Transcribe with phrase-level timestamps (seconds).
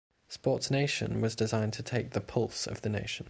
[0.31, 3.19] "SportsNation" was designed to take "the pulse" of the nation.